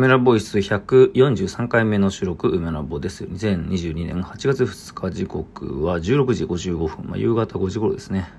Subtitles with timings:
[0.00, 3.24] 梅ラボイス143回目の収録、梅ラボです。
[3.24, 8.32] 2022年8月2日時刻は16時55分、まあ、夕方5時頃ですね。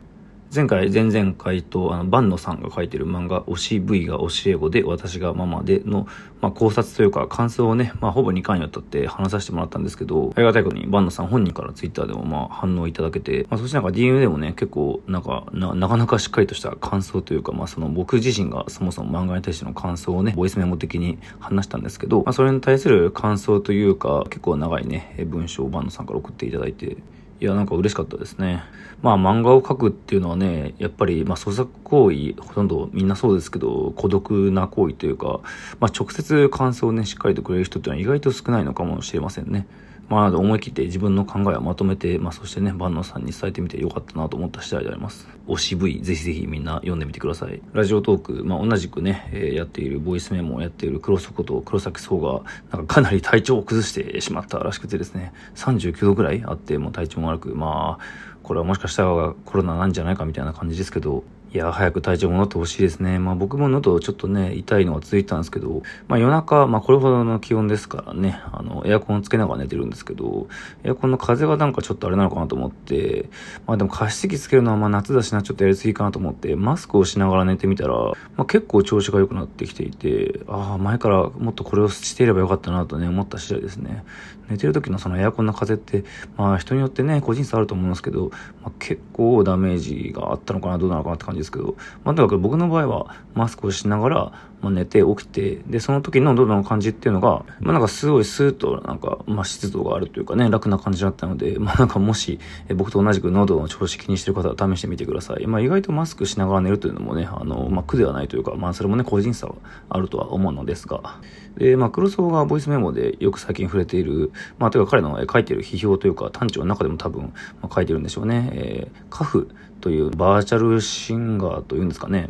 [0.53, 6.07] 前回、前々回と、あの、バンノさんが書いてる漫画、推し V が教え子で、私がママでの、
[6.41, 26.97] まあ、考察というか、感想をね、まあ、ほぼ2回にわたって話させてもらったんですけど、ありがたいことに、バンノさん本人からツイッターでも、まあ、反応いただけて、まあ、そしてなんか DM でもね、結構、なんか、な、なかなかしっかりとした感想というか、まあ、その僕自身がそもそも漫画に対しての感想をね、ボイスメモ的に話したんですけど、まあ、それに対する感想というか、結構長いね、文章をバンノさんから送っていただいて、
[27.41, 28.63] いや、なんか嬉しかったですね。
[29.01, 35.39] まあ漫画を描くっていうのはね、やっぱりまあ創作行為、ほとんどみんなそうですけど、孤独な行為というか、
[35.79, 39.65] まあ直接感想をね、しっかりとくれる人っていうのは意外と少ないのかもしれませんね。
[40.11, 45.25] まあ、思い切って自分の考えをまとめて、まあ、そしてね、万能さんに伝えてみてよかったなと思った次第であります。
[45.47, 47.61] 推し V、ぜひぜひみんな読んでみてください。
[47.71, 52.41] ラジオトーク、まあ、同じくね、えー、やっているボイスメモをやっている黒底と黒崎壮が、
[52.77, 58.03] なんかかなり体調を崩してしまったらしくてですね、39度ぐらいあって、もう体調も悪く、まあ、
[58.43, 61.23] これはもしかしたらコロナなんじゃないかみたいな感じですけど、
[61.53, 63.19] いや、早く体調戻ってほしいですね。
[63.19, 70.47] まあ僕も喉ちょっとね、痛いのが続いたんですけど、まあ夜中、まあこれほどの気温ですからね、あの、エアコンつけながら寝てるんですけど、
[70.85, 73.29] エアコンの風がなんかちょっとあれなのかなと思って、
[73.67, 84.05] まあでも加湿器つけるのはまあ夏だしな、ちょっとやりすぎかなと思って、マスクをしながら寝てみたら、まあ結構調子が良くなってきていて、ああ、前からもっとこれをしていればよかったなとね、思った次第ですね。
[84.49, 86.05] 寝てる時のそのエアコンの風って、
[86.37, 94.31] まあ人によってね、個人差あると思いますけど、まあ結構ダメージがあったのかな、どうなのかなって感じですけど、まあとにかく僕の場合はマスクをしながら、
[94.61, 105.47] まあ、寝て起きて、で、その時の喉の感じっていうのが、まあなんかすごいスーッとなんか、まあ湿度があるというかね、楽な感じだったので、まあなんかもし、え僕と同じく喉の調子気にしてる方は試してみてください。
[105.47, 109.55] まあ意外とマスクしながら寝るというのもね、あの、まあ苦ではないというか、まあそれもね、個人差は
[109.89, 111.19] あるとは思うのですが、
[111.57, 118.49] で、まあ黒荘がボイスメモでよく最近触れている、まあというか彼の書いてる批評というか、単調の中でも多分、まあ、書いてるんでしょうね。
[118.53, 119.49] えー、カフ
[119.79, 122.29] というバーチャルシンガーというんですかね。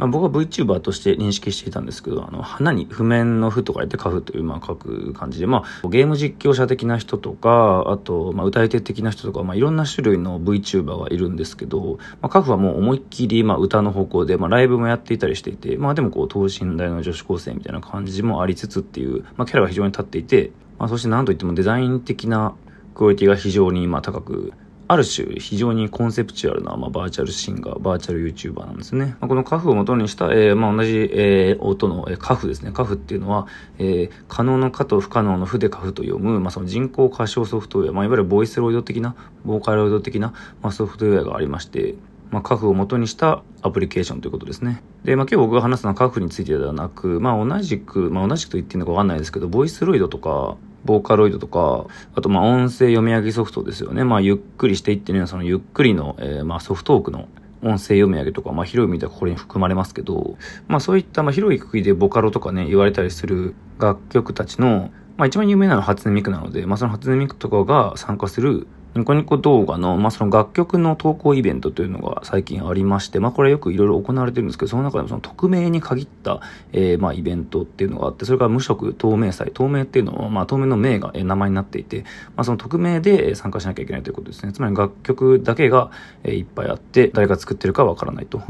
[0.00, 22.54] まあ、僕は VTuber として認識していたんですけど、あの、花に譜面の譜と書いてカフという、まあ、書く感じで、まあ、ゲーム実況者的な人とか、あと、まあ、歌い手的な人とか、まあ、いろんな種類の VTuber がいるんですけど、まあ、カフはもう思いっきり、まあ、歌の方向で、まあ、ライブもやっていたりしていて、まあ、でもこう、等身大の女子高生みたいな感じもありつつっていう、まあ、キャラが非常に立っていて、まあ、そして何といってもデザイン的な
[22.94, 24.54] クオリティが非常に、まあ、高く、
[24.90, 29.14] ある種非常にコンセプチュアルな、まあ、バーチャルシンガー、バーチャル YouTuber なんですね。
[29.20, 32.72] まあ、このカフを元にした、えー、まあ、同じ、えー、音の、えー、カフですね。
[32.72, 33.46] カフっていうのは、
[33.78, 39.14] えー、可能の可と不可能の不でカフと読む、まあ、その人工歌唱ソフトウェア、まあ、いわゆるボイスロイド的な、
[39.44, 41.94] ボーカロイド的な、まあ、ソフトウェアがありまして、
[42.32, 44.82] まあ、カフを元にしたアプリケーションということですね。
[45.04, 54.04] で、まあ、今日僕が話すのはカフについてではなく、まあ、同じく、まあ、同じくと言っていいのかわかんないですけど、ボイスロイドとか、ボーカロイドとか、あとまあ音声読み上げソフトですよね。
[54.04, 57.28] まあゆっくりしていってね、そのゆっくりの、えー、まあソフトオークの
[57.62, 60.36] 音声読み上げとか、まあ広い意味ではこれに含まれますけど、
[60.68, 76.40] まあそういったまあ広い区切りでボカロとかね、言われたりする楽曲たちの、まあ一番有名なのは初音ミクなので、まあその初音ミクとかが参加するニコニコ動画の、まあ、その楽曲の投稿イベントというのが最近ありまして、まあ、これよくいろいろ行われてるんですけど、その中でもその匿名に限った、
[76.72, 79.52] えー、まあ、イベントっていうのがあって、それから無色透明祭。
[79.52, 82.02] 透明っていうのは、まあ、透明の名が名前になっていて、
[82.36, 84.52] まあ、その匿名で参加しなきゃいけないということですね。
[84.52, 85.90] つまり楽曲だけが、
[86.24, 88.42] えー、いっぱいあって、誰が作ってるかわからないと。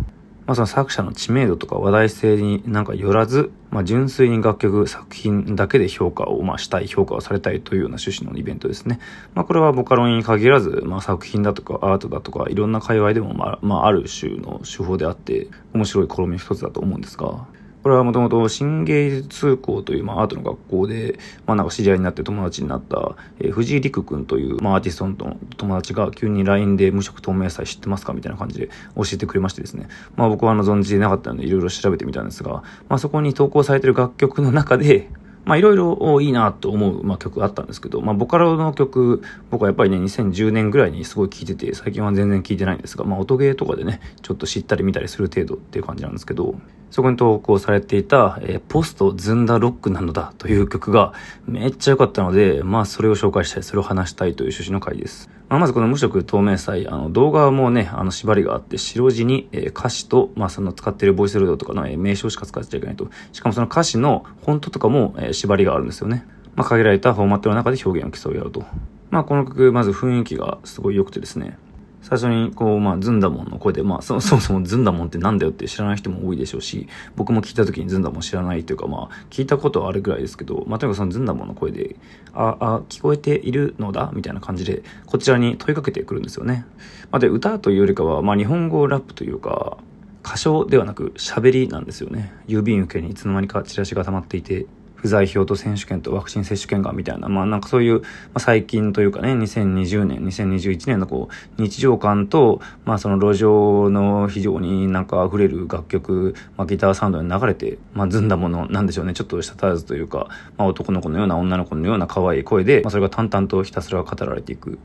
[0.50, 8.98] まあ、その作者の知名度とか話題性になんかよらず、まあ、純粋に楽曲、作品だけで評価を、まあ、したい、評価をされたいというような趣旨のイベントですね。
[9.34, 17.46] まあ、これはボカロに限らず、まあ、作品だとかアートだとか、いろんな界隈でも、まあ、まあ、ある種の手法であって、面白い試み一つだと思うんですが、
[17.82, 29.88] これはもともと新芸術校という、まあ、アートの学校で、まあ、なんか知り合いになって友達になった、えー、藤井陸くんという、まあ、アーティストの友達が急に LINE で無色透明祭知ってますかみたいな感じで教えてくれましてですね。
[30.16, 35.08] まあ僕はあの存じなかったのでいろいろ調べてみたんですが、まあそこに投稿されてる楽曲の中で、
[35.44, 46.56] まあいろいろいいなと思う、まあ、曲があったんですけど、まあボカロの曲、僕はやっぱりね、2010年ぐらいにすごい聴いてて、最近は全然聴いてないんですが、まあ音ゲーとかでね、ちょっと知ったり見たりする程度っていう感じなんですけど、
[46.91, 51.13] そこに投稿されていた、えー、ポストズンダロックなのだという曲が
[51.47, 55.31] めっちゃ良かったので、まあそれを紹介したい、それを話したいという趣旨の回です。
[55.48, 63.09] まあ、まずこの無色透明祭、あの動画はもうね、あの縛りがあって、白地に、えー、歌詞と、まあその使ってるボイスロードとかの、えー、名称しか使っちゃいけないと。
[63.33, 66.27] しかもその歌詞のフォントとかも、えー、縛りがあるんですよね。
[66.54, 68.65] まあ限られたフォーマットの中で表現を競い合うと。
[69.10, 71.59] まあこの曲、まず雰囲気がすごい良くてですね。
[72.02, 81.97] 最初にこう、まあ、ズンダモンの声で、まあ、そ もそもズンダモンってなんだよって知らない人も多いでしょうし、僕も聞いた時にズンダモン知らないというか、まあ、聞いたことはあるぐらいですけど、まあ、とにかくそのズンダモンの声で、
[82.32, 84.10] あ、あ、聞こえているのだ？
[84.14, 86.64] みたいな感じで、こちらに問いかけてくるんですよね。
[87.10, 89.78] まあ、で、歌というよりかは、まあ、日本語ラップというか、
[90.24, 92.32] 歌唱ではなく喋りなんですよね。
[92.46, 94.66] 郵便受けにいつの間にかチラシが溜まっていて、
[95.00, 114.78] 不在票と選手権とワクチン接種券がみたいな、まあなんかそういう、まあ、最近というかね、2020年、2021年のこう、日常感と、まあその路上の非常になんか溢れる楽曲、まあギターサウンドに流れて、まあずんだもの、なんでしょうね、ちょっとしたタイズというか、まあ男の子のような女の子のような可愛い声で、まあそれが淡々とひたすら語られていく。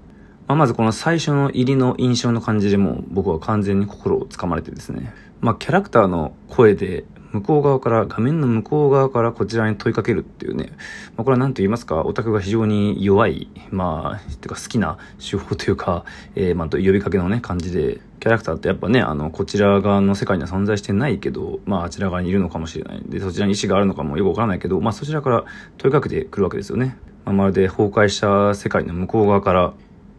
[0.47, 5.11] まあ、まずこの最初の入りの印象の感じでも僕は完全に心をつかまれてですね。
[5.41, 7.03] まあ、キャラクターの声で
[7.35, 10.71] 向こう側から、画面の向こう側からこちらに問いかけるっていうね、
[11.15, 16.05] まあ、これは何と言いますか、オタクが非常に弱い、まあ、てか好きな手法というか、
[16.35, 23.01] えー、まあ、呼びかけのね、感じで、キャラクターってやっぱね、あの、こちら側の世界には存在してないけど、まあ、あちら側にいるのかもしれない。
[23.05, 25.43] で、そちらに意志があるのかもよくわからないけど、まあ、そちらから
[25.77, 26.97] 問いかけてくるわけですよね。
[27.25, 29.73] まあ、まるで崩壊した世界の向こう側から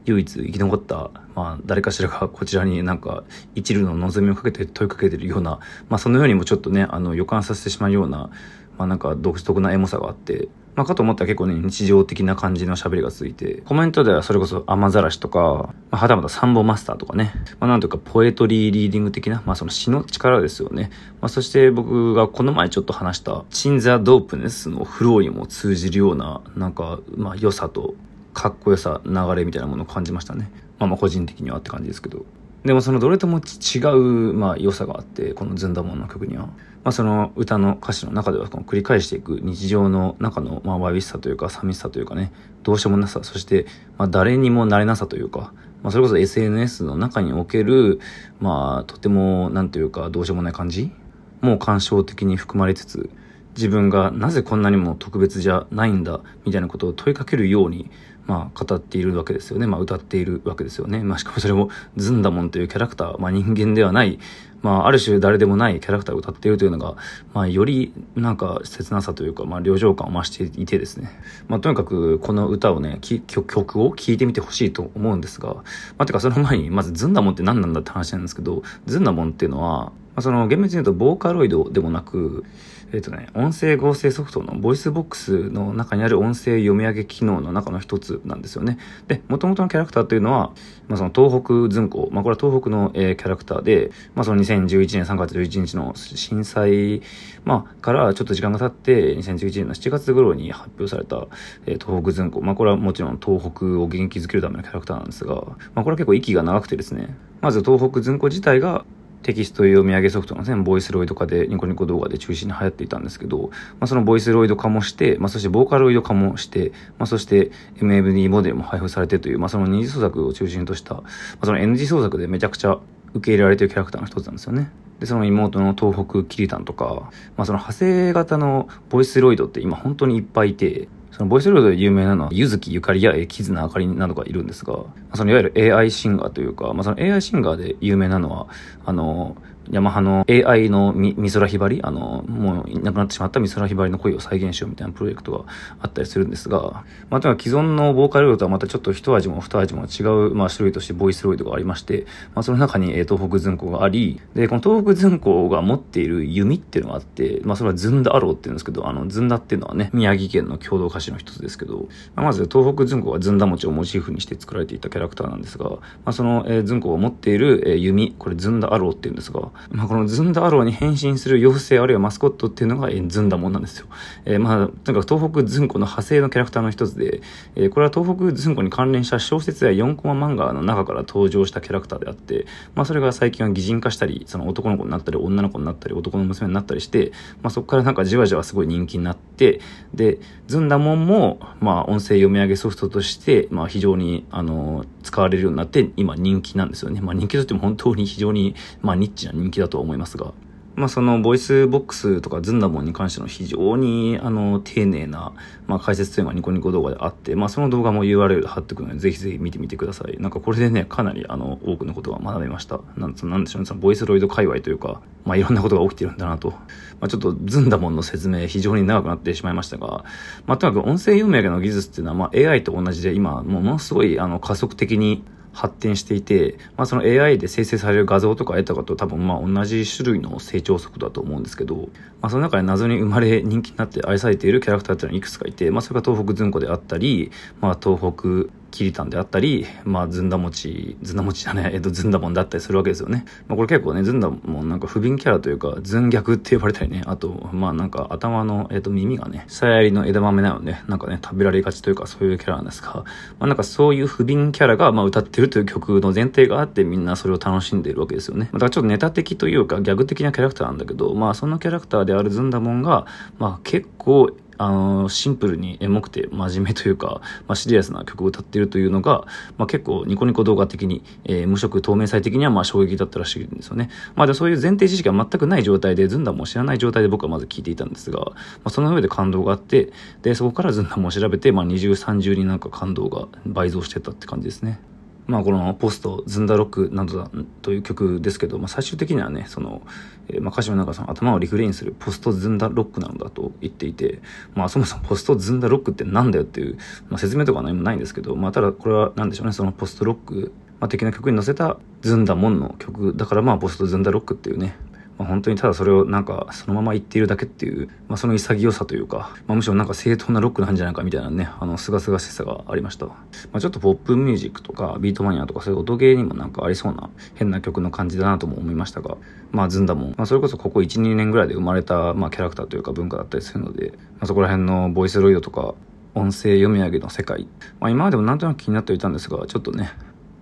[0.04, 3.22] 唯一生き残った、まあ、誰かしらがこちらになんか
[3.54, 5.60] 一縷の望みをかけて問いかけてるような、
[5.90, 8.30] まあ、そのようにもちょっとね、あの、予感させてしまうような、
[8.78, 20.90] まあ、なんか独特なエモさがあって、まあ、かと思ったら結構ね、日常的な感じの喋りが続いて、コメントではそれこそ雨ざらしとか、まあ、はたまたサンボマスターとかね、まあ、なんというかポエトリーリーディング的な、まあ、その詩の力ですよね。
[21.20, 27.94] まあ、そして僕がこの前ちょっと話した、チンザ・ドープネスのフローにも通じるような、なんか、まあ、良さと、
[28.34, 30.50] かっこよさ、流れみたいなものを感じましたね。
[30.78, 32.24] まあまあ個人的にはって感じですけど。
[32.64, 36.46] でもそのどれとも違う、まあ良さがあって、このズンダモンの曲には。
[36.46, 42.32] まあその歌の歌詞の中ではこの繰り返していく日常の中のまあわびしさというか寂しさというかね、
[42.62, 43.66] どうしようもなさ、そして
[43.98, 45.52] まあ誰にもなれなさというか、
[45.82, 48.00] まあそれこそ SNS の中における、
[48.40, 50.92] まあとてもなんというかどうしようもない感じ
[51.40, 53.10] もう感傷的に含まれつつ、
[53.56, 57.90] 自分がなぜこんなにも特別じゃないんだみたいなことを問いかけるように
[58.26, 59.66] まあ、語っているわけですよね。
[59.66, 61.02] まあ、歌っているわけですよね。
[61.02, 64.18] まあ、しかもそれも、ズンダモンというキャラクター、まあ、人間ではない、
[64.62, 66.96] まあ、ある種誰でもないキャラクターを歌っているというのが、
[67.34, 71.10] まあ、より、なんか、切なさというか、まあ、良情感を増していてですね。
[71.46, 75.62] まあ、とにかく、この歌をね、曲を聴いてみてほしいと思うんですが、ま
[75.98, 82.44] あ、てか、その前に、まず、ズンダモンって何なんだって話なんですけど、ズンダモンっていうのは、あ、その、厳密に言うと、ボーカロイドでもなく、
[82.92, 88.78] えっ、ー、とね、音声合成ソフトのボイスボックスの中にある音声読み上げ機能の中の一つなんですよね。
[89.08, 90.52] で、元々のキャラクターというのは、
[90.88, 97.02] まあ、その東北ずん子、まあ、これは東北の、えー、キャラクターで、まあ、その2011年3月11日の震災、
[97.44, 101.26] まあ、からちょっと時間が経って、2011年の7月頃に発表された、
[101.66, 102.40] えー、東北巡行。
[102.40, 108.84] まあ、これはもちろん東北を元気づけるためのキャラクターなんですが、まあ、これは結構息が長くてですね、まず東北巡行自体が、
[109.26, 113.50] テキスト読み上げソフトのね、ボイスロイド化でニコニコ動画で中心に流行っていたんですけど、ま
[113.80, 121.02] あ、そのボイスロイド化もして、まあ、そしてボーカロイド化もして、まあ、そして MFD モデルも配布されてという、まあ、その二次創作を中心とした、ま
[121.40, 122.78] あ、その N 次創作でめちゃくちゃ
[123.14, 124.70] 受け入れられているキャラクターの一つなんですよね。
[125.00, 134.84] で、その妹の東北キリタンとか、まあ、その派生型のボイスロイドって今本当にいっぱいいて、そのボイスロードで有名なのは、柚木ゆかりやえきずなあかりなどがいるんですが、
[135.14, 138.48] そのいわゆる AI シンガーというか、まあ、その AI シンガーで有名なのは、
[138.84, 139.34] あの、
[139.70, 145.44] ヤマハの AI の美空ひばり、あの、もういなくなってしまった美空ひばりの声を再現しようみたいなプロジェクトが
[145.80, 173.86] あったりするんですが、まあ、とは既存のボーカルロイドとはまたちょっと一味も二味も違う、まあ、種類としてボイスロイドがありまして、まあ、その中に、えー、東北ズンコがあり、で、この東北ズンコが持っている弓っていうのがあって、まあ、それはズンダアローっていうんですけど、あの、ズンダっていうのはね、宮城県の共同歌詞の一つですけど、まあ、まず東北ズンコがズンダ餅をモチーフにして作られていたキャラクターなんですが、まあ、その、えー、ズンコが持っている、えー、弓、これズンダアローっていうんですが、まあ、このズンダアローに変身する妖精あるいはマスコットっていうのが、えー、ズンダモンなんですよ。
[174.24, 177.20] えー、まあ、とにかく東北ズンコの派生のキャラクターの一つで、
[177.54, 189.60] えー、これは東北ずん子に関連した小説や4コマ漫画の中から登場したキャラクターであって、まあ、それが最近は擬人化したり、その男の子になったり、女の子になったり、男の娘になったりして、まあ、そこからなんかじわじわすごい人気になって、
[189.94, 197.00] で、ずんだもんも、まあ、音声読み上げソフトとして、まあ、非常に、あの、使われるようになって、今人気なんですよね。
[197.00, 200.32] まあ、人気とっても本当に非常に、まあ、ニッチな人気だと思いますが。
[200.76, 205.32] まあ、その VOICEVOX とかずんだもんに関しての非常にあの丁寧な、
[205.66, 210.18] まあ、解説というのがニコニコ動画であって、まあ、その動画も URL 貼っておくのでぜひぜひ見てみてください。
[210.20, 212.80] なんかこれでね、かなりあの多くのことが学べました。
[212.98, 216.50] なんなんでしょうね、そのボイスロイド界隈というか、まあ、いろんなことが起きてるんだなと。
[216.50, 220.04] まあ、ちょっとズンダモンの説明非常に長くなってしまいましたが、
[220.46, 225.24] まあ、とにかく音声読み上げの技術っていうのは、まあ、AI と同じで今、ものすごいあの加速的に
[225.56, 231.88] 発展していて、まあその AI で生成される画像とか絵とかと多分まあ同じ種類の成長速度だと思うんですけど、
[232.20, 243.24] まあその中で謎に生まれ人気になって愛されているキャラクターっていうのはいくつかいて、まあそれが東北ずんこであったり、まあ東北きりたんであったり、まあ、ずんだ餅、ずんだ餅じゃない、えっと、ずんだもんだったりするわけですよね。
[243.48, 253.04] まあ、これ結構ね、ずんだもんなんか不憫キャラというか、ずん逆って呼ばれたりね、あと、まあなんか頭の、えっと、耳がね、さやりの枝豆なので、なんかね、食べられがちというかそういうキャラなんですが、ま
[253.40, 258.50] あなんかそういう不憫キャラが、まあ歌ってるという曲の前提があってみんなそれを楽しんでいるわけですよね。
[258.52, 263.06] だからちょっとネタ的というか、ギャグ的なキャラクターなんだけど、まあそのキャラクターであるずんだもんが、
[263.38, 269.26] まあ結構、あの、シンプルにエモくて真面目というか、まあ、シリアスな曲を歌っているというのが、
[269.58, 273.90] まあ、結構ニコニコ動画的に、えー、無色透明性的にはまあ衝撃だったらしいんですよね。
[274.14, 278.34] まあ、でそういう前提知識が全くない状態で、ズンダも知らない状態で僕はまず聞いていたんですが、ま
[278.64, 284.80] あ、その上で感動があって、で、そこからズンダも調べて、まあ、二重三重になんか感動が倍増してたって感じですね。
[285.26, 287.30] まあこのポスト、ズンダロックなどだ
[287.62, 289.82] という曲ですけど、まあ最終的にはね、その、
[290.28, 294.20] えー、まあ鹿島中さん頭をリフレインするポストズンダロックなのだと言っていて、
[294.54, 296.78] まあそもそもポストズンダロックってなんだよっていう、
[297.08, 304.76] まあ説明とかは何もないんですけど、まあただこれは何でしょうね、そのポストロック、まあ、的な曲に載せたズンダモンの曲だからまあポストズンダロックっていうね、
[305.18, 313.06] まあ、本当にただそれをなんかそのまま言っているだけっていう、まあ、その潔さというか、まあ、むしろなんか正当なロックなんじゃないかみたいなね、あの、すがすがしさがありました。
[313.06, 313.14] ま
[313.54, 319.16] あ、ちょっとポップミュージックとかビートマニアとかそういう音ゲーにもなんかありそうな変な曲の感じだなとも思いましたが、
[319.52, 325.74] まあ、ずんだもん、まあ、それこそここ1、2年ぐらいで生まれた、まあ、キャラクターというか文化だったりするので、まあ、そこら辺のボイスロイドとか、
[326.14, 327.46] 音声読み上げの世界、
[327.78, 329.92] まあ、今までもなんとなく気になっていたんですが、ちょっとね、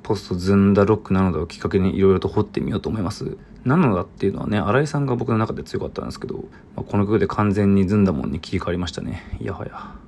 [0.04, 3.37] ポストズンダロックなのだをきっかけにいろいろと掘ってみようと思います。
[3.64, 6.37] なのだっていうのはね、新井さんが僕の中で強かったんですけど、
[6.76, 9.25] まあ、この曲で完全にずんだもんに切り替わりましたね。
[9.40, 10.04] いやはや。